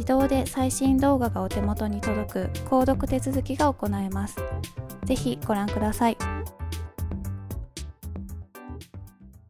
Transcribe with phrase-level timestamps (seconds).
[0.00, 4.36] 自動で最新動画がお手元に届く購読手続きが行えます。
[5.04, 6.16] ぜひご覧ください。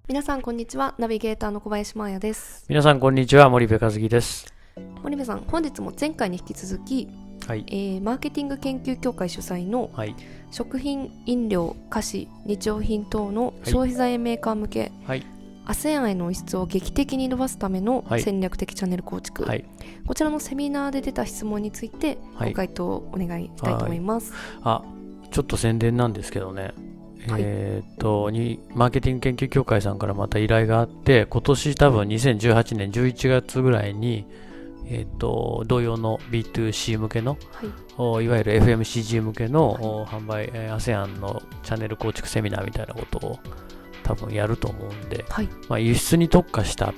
[0.08, 0.96] 皆さんこんにちは。
[0.98, 2.64] ナビゲーターの小林真彩です。
[2.68, 3.48] 皆さんこんにちは。
[3.48, 4.52] 森部和樹です。
[5.04, 7.08] 森部さん本日も前回に引き続き、
[7.46, 7.64] はい。
[7.68, 10.16] えーマーケティング研究協会主催のはい。
[10.50, 15.24] 食品飲料菓子日用品等の消費財メーカー向け、はい
[15.66, 18.22] ASEAN への輸出を劇的に伸ばすためのはい。
[18.22, 19.64] 戦略的チャンネル構築、はい。
[20.06, 22.50] こちらのセミナーで出た質問についてはい。
[22.50, 24.32] ご回答をお願いしたいと思います、
[24.62, 24.82] あ
[25.30, 26.72] ちょっと宣伝なんですけどね。
[27.28, 27.42] はい。
[27.44, 34.26] えーっとにマーケティング研究協会さんからまた依頼があって今年多分2018年11月ぐらいに
[34.86, 37.68] えーっと同様の B2C 向けのはい。
[37.98, 43.38] おいわゆる FMCG 向けの、お販売、えー ASEAN のチャンネル構築セミナーみたいなことを
[44.10, 45.48] 多分やると思うんで、はい。
[45.68, 46.94] まあ、輸出に特化したっ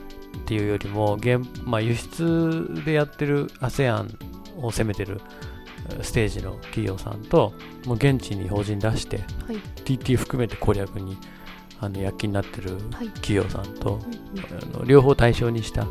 [0.46, 4.08] ていうよりも、現まあ、輸出でやってる ASEAN
[4.56, 5.20] を攻めてる
[5.90, 7.52] えーステージの企業さんと、
[7.84, 9.56] もう現地に法人出して、はい。
[9.84, 11.18] TT 含めて攻略に
[11.80, 13.08] あの躍起になってるはい。
[13.10, 14.76] 企業さんと、うんうん。
[14.76, 15.88] あの両方対象にしたあ。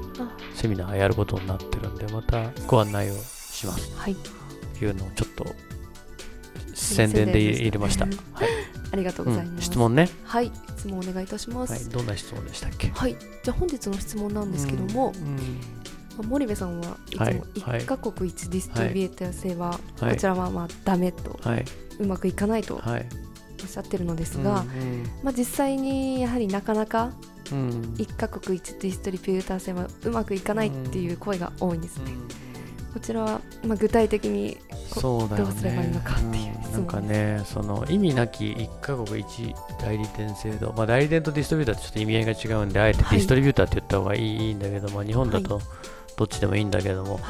[0.56, 3.96] セミナーやることになってるんで、またご案内をします。
[3.96, 4.16] はい。
[4.80, 5.46] というのをちょっと
[6.74, 8.06] 宣伝で入れました。
[8.06, 8.51] 宣 はい
[8.92, 11.74] ありがとうございうんます、質問ね、はい質問お願いいたします。
[11.74, 12.90] はい、どんな質問でしたっけ？
[12.90, 15.36] はい、じゃあ本日の質問なんですけども、うん
[16.18, 17.82] まあ森部さんはいつもはいはい。
[17.82, 20.14] 1カ国1ディストリビューター制は、はい。
[20.14, 21.66] こちらはまあダメと、はい、
[22.00, 23.06] うまくいかないとはい。
[23.62, 27.12] おっしゃってるのですが、うんまあ、実際にやはりなかなか
[27.52, 27.70] うん。
[27.98, 32.12] 1カ国1ディストリビューター制はうまくいかないっていう声が多いんですね。
[32.94, 35.52] こちらは、まあ、具体的にこそうだよね。
[35.52, 36.56] どうすればいいのかっていう。
[36.56, 45.62] うんなんかね、その意味なき1カ国1代理店制度、まあ、代理店とディストリビューターってちょっと意味合いが違うんで、あえてデはいィストリビューターって言った方がいい,、い、いんだけど、まあ、日本だと
[46.16, 47.22] どっちでもいいんだけども、はい。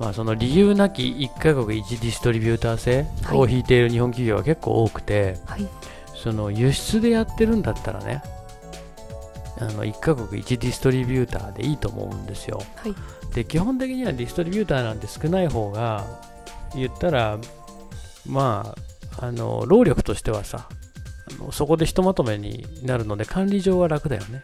[0.00, 5.66] まあ、その理由なき1カ国1ディストリビューター制はいを引いている日本企業は結構多くて、はい。
[6.14, 8.22] その輸出でやってるんだったらね、
[9.58, 12.62] あの1カ国1ディストリビューターでいいと思うんですよ。
[12.76, 12.94] はい。
[13.34, 16.04] で基本的にはディストリビューターなんて少ない方が
[16.76, 17.38] 言ったら
[18.26, 18.74] ま
[19.18, 20.68] ああの労力としてはさ
[21.40, 24.42] あのそこでひとまとめになるので管理上は楽だよね。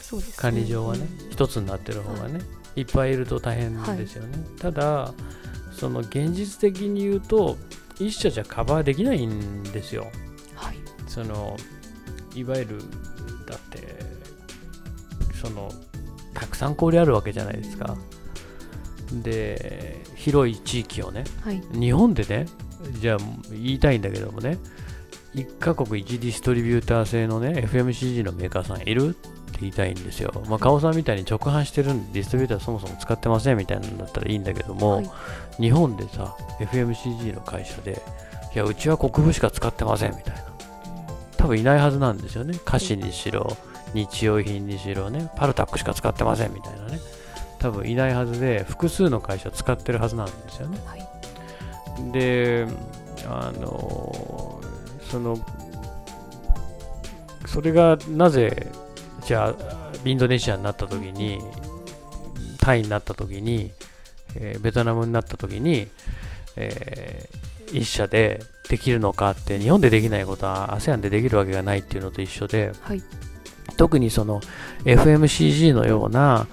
[0.00, 0.34] そうですね。
[0.36, 2.40] 管理上はね一つになってる方がね
[2.76, 5.14] いっぱいいると大変ですよね、ただ
[5.72, 7.56] その現実的に言うと
[7.98, 10.08] 一社じゃカバーできないんですよ。
[10.54, 10.76] はい。
[11.06, 11.56] その
[12.34, 12.78] いわゆる
[13.46, 13.94] だって
[15.40, 15.70] その
[16.32, 17.96] たくさん氷あるわけじゃないですか
[19.22, 21.62] で広い地域をねはい。
[21.72, 22.46] 日本でね
[23.00, 23.18] じゃあ
[23.50, 24.58] 言いたいんだけどもね
[25.34, 29.28] 1カ国1ディストリビューター製のね FMCG のメーカーさんいるって
[29.60, 35.10] 言いたいんですよ、まあ、カオさんみたいに直販してるんでディストリビューターそもそも使ってませんみたいなんだったらいいんだけども、はい。
[35.58, 38.02] 日本でさ FMCG の会社で
[38.54, 40.44] いやうちは国分しか使ってませんみたいな。
[41.36, 42.58] 多分いないはずなんですよね。
[42.64, 43.56] 菓子にしろ
[43.92, 47.00] 日用品にしろねパルタックしか使ってませんみたいなね
[47.58, 50.78] 多分いないはずで複数の会社使ってるはずなんですよね、
[52.12, 52.66] で
[53.26, 54.60] あの
[55.10, 55.38] その
[57.46, 58.70] それがなぜ
[59.24, 59.54] じゃあ
[60.04, 61.38] インドネシアになった時に
[62.58, 63.70] タイになった時に、
[64.36, 65.88] えーベトナムになった時に、
[66.56, 73.02] えー一社でできるのかって日本でできないことは ASEAN でできるわけがないっていうのと一緒ではい。
[73.76, 74.40] 特にその
[74.84, 76.46] FMCG のような、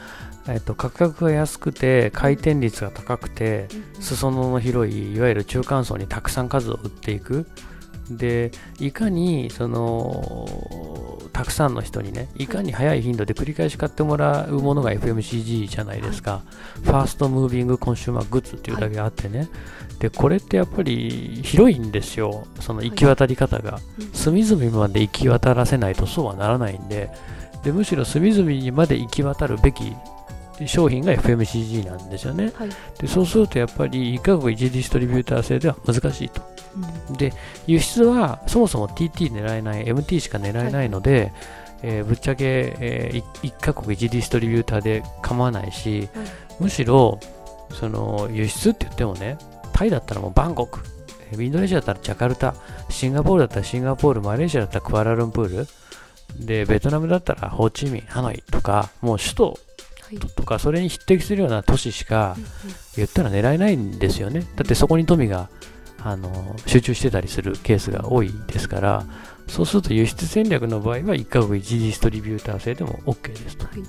[0.48, 3.68] えっと価格が安くて回転率が高くて
[4.00, 7.46] 裾野の広いいわゆる中間層にたくさん数を売っていく。
[8.10, 16.42] でいかにそのたくさんの人にねいかに早い頻度で繰り返し買ってもらうものが FMCG じゃないですか、
[16.84, 19.48] ファーストムービングコンシューマーグッズっていうだけあってね、
[20.00, 22.48] でこれってやっぱり広いんですよ。
[22.60, 23.80] その行き渡り方が、
[24.14, 27.12] 隅々まで行き渡らせないとそうはならないんで。
[27.64, 29.94] でむしろ隅々にまで行き渡るべき
[30.68, 32.52] 商品が FMCG なんですよね。
[32.56, 32.70] はい。
[33.00, 36.42] でそうするとやっぱり1カ国1ディストリビューター制では難しいと。
[37.18, 37.34] で
[37.68, 41.32] 輸出はそもそも TT 狙えない MT しか狙えないので、
[41.84, 46.28] えーぶっちゃけ、え1カ国1ディストリビューターで構わないし、はい。
[46.60, 47.20] むしろ
[47.72, 49.38] その輸出って言ってもね
[49.74, 50.82] タイだったらもうバンコク。
[51.32, 52.54] えーインドネシアだったらジャカルタ
[52.90, 55.68] シンガポールだったらシンガポールマレーシアだったらクアラルンプール
[56.46, 59.58] でベトナムだったらホーチミンハノイとかもう首都はい
[60.20, 62.36] とかそれに匹敵するような都市しか
[62.96, 64.42] 言ったら狙えないんですよね。
[64.56, 65.50] だってそこに富が
[66.04, 69.06] あの集中してたりするケースが多いですから、
[69.48, 73.66] そうすると輸出戦略の場合は1カ国1ディストリビューター制でも OK ですと。
[73.66, 73.84] はい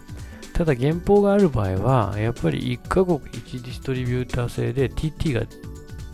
[0.52, 5.46] ただ原稿がある場合は、やっぱり1カ国1ディストリビューター制で TT が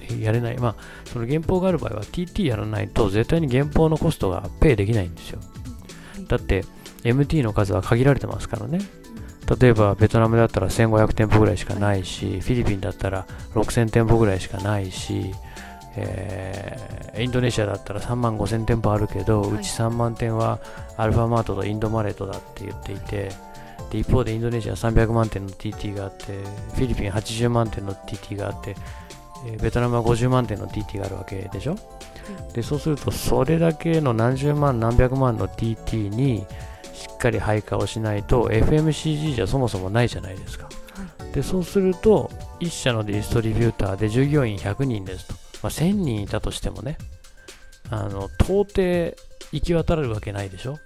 [0.00, 0.58] えやれない。
[0.58, 0.76] まあ、
[1.06, 5.40] その原稿がある場合は TT やらないと絶対に原稿のコストがペイできないんですよ。
[6.28, 6.64] だって
[7.04, 8.80] MT の数は限られてますからね。
[9.60, 15.32] 例えばベトナムだったら1500店舗ぐらいしかないし、フィリピンだったら6000店舗ぐらいしかないし、
[15.96, 19.50] えーインドネシアだったら3万5000店舗あるけど、はい。
[19.54, 20.60] うち3万店は
[20.96, 23.32] アルファマートとインドマレートだって言っていて、
[23.90, 26.26] で一方でインドネシア300万店の TT があって、
[26.74, 28.76] フィリピン80万店の TT があって、
[29.48, 31.76] えーベトナムは50万店の TT があるわけでしょ、
[32.52, 36.46] でそうするとそれだけの何十万何百万の TT に
[36.77, 36.77] し
[37.18, 40.68] っかり配下をしないと FMCG じゃそもそもないじゃないですか、
[41.34, 42.30] でそうすると
[42.60, 46.96] 1社のディストリビューターで従業員100人ですと、まあ、1000人いたとしてもね
[47.90, 49.16] あの到底
[49.50, 50.78] 行き渡るわけないでしょ。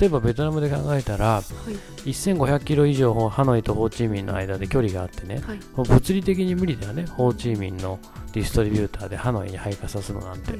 [0.00, 5.60] 例えばベトナムで考えたら1500キロ以上ハノイとホーチミンの間で距離があってね、はい。
[5.76, 8.00] 物理的に無理だよねホーチミンの
[8.32, 10.58] ディストリビューターでハノイに配下さすのなんて、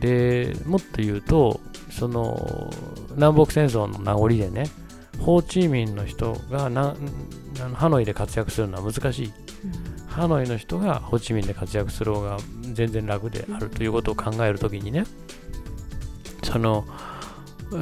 [0.00, 1.60] でもっと言うと
[1.92, 2.70] その
[3.14, 4.64] 南北戦争の名残でね
[5.20, 6.96] ホーチミンの人がな
[7.60, 9.32] あのハノイで活躍するのは難しい。
[10.08, 12.36] ハノイの人がホーチミンで活躍する方が
[12.72, 15.04] 全然楽であるということを考えるときにね
[16.42, 16.84] その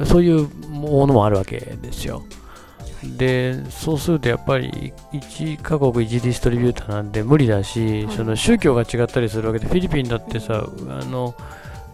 [0.05, 2.23] そういうものもあるわけですよ。
[3.17, 8.15] でそうするとやっぱり1カ国1ディストリビューターなんで無理だし、はい。
[8.15, 11.35] その宗教が違ったりするわけでフィリピンだってさあの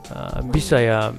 [0.10, 1.14] あビサや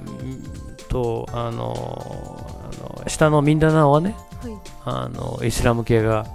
[0.89, 4.53] とあのあの下のミンダナオはねはい。
[4.85, 6.27] あのイスラム系が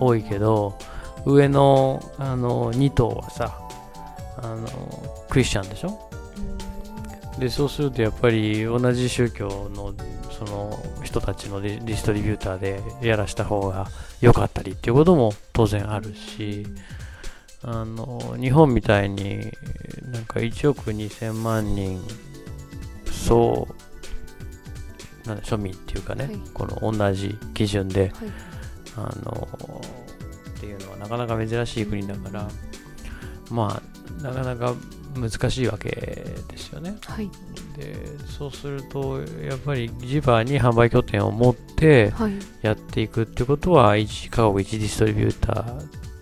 [0.00, 0.76] 多いけど
[1.24, 3.58] 上のあの2頭はさ
[4.42, 4.66] あの
[5.30, 5.98] クリスチャンでしょ？
[7.38, 9.94] でそうするとやっぱり同じ宗教の
[10.30, 13.86] その人たちのディディストリビューターでやらした方が
[14.20, 16.66] 良かったりっていうことも当然あるし
[17.62, 19.40] あの日本みたいに
[20.10, 22.02] なんか1億2000万人
[23.10, 23.74] そう
[25.26, 26.40] なんで庶民っていうかね、はい。
[26.52, 28.28] この同じ基準ではい。
[28.96, 29.48] あの
[30.58, 32.48] っていうのはなかなか珍しい国だから、
[33.50, 33.82] ま
[34.20, 34.74] あ、なかなか
[35.14, 36.96] 難しいわけですよね。
[37.06, 37.30] はい。
[37.76, 37.94] で、
[38.28, 42.32] そうすると、やっぱり地場に販売拠点を持ってはい。
[42.62, 45.52] やっていくってことは、1カ国1ディストリビュータ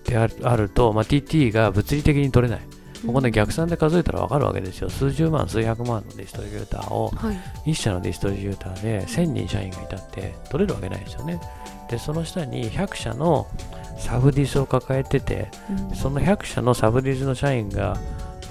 [0.06, 2.69] ーであるあると、まあ、TT が物理的に取れない。
[3.06, 4.90] ここで逆算で数えたらわかるわけですよ。
[4.90, 7.32] 数十万、数百万のディストリビューターをは
[7.64, 11.40] い1社のディストリビューターで1000人社員がいたって取れるわけないですよね。
[11.88, 13.46] で、その下に100社の
[13.98, 15.50] サブディスを抱えてて、
[15.94, 17.96] その100社のサブディスの社員が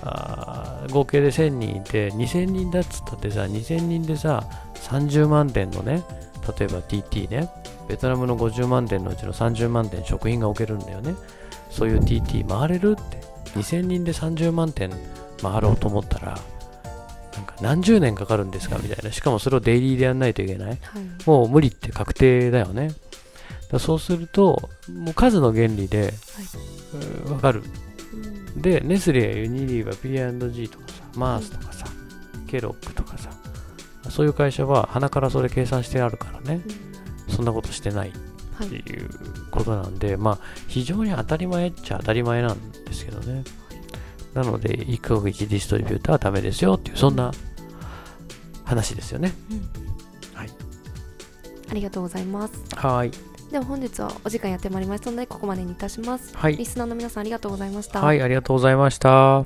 [0.01, 4.43] あー合計で1000人いて、2000人だっつったってさ、2000人でさ、
[4.75, 6.03] 30万点のね、
[6.57, 7.49] 例えば TT ね、
[7.87, 11.15] ベトナムの50万点のうちの30万点食品が置けるんだよね。
[11.69, 13.28] そういう TT 回れるって。
[13.55, 14.91] 2000人で30万点
[15.41, 16.39] 回ろうと思ったら
[17.35, 19.11] なんか何十年かかるんですかみたいな。
[19.11, 20.69] しかもそれをデイリーでやんないといけない。
[20.69, 20.79] はい。
[21.25, 22.91] もう無理って確定だよね。
[23.71, 26.13] だそうするともう数の原理で、
[27.27, 27.63] うんわかる。
[28.55, 28.61] うん。
[28.61, 31.85] でネスレやユニリーバ P&G とかさマースとかさ、
[32.47, 33.29] ケロックとかさ
[34.09, 36.61] そういう会社は鼻からそれ計算してあるからね。
[37.29, 38.28] そんなことしてないはい
[38.65, 39.09] っていう
[39.51, 43.43] ことなんで、まあ、非常に当たり前っちゃ当たり前なんですけどね。
[44.33, 47.31] なので、1カ国1ディストリビューターはダメですよっていう、そんな
[48.65, 49.33] 話ですよね。
[50.33, 50.49] はい。
[51.69, 53.11] ありがとうございますはい。
[53.51, 59.45] では本日はお時間やってまいりましたのでここまでにいたしますはいリスナーの皆さんありがとうございましたはい、ありがとうございました。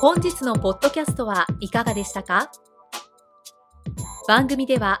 [0.00, 2.50] 本日のポッドキャストはいかがでしたか？
[4.28, 5.00] 番組では